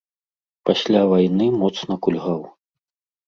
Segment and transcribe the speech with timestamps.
[0.69, 2.41] Пасля вайны моцна кульгаў.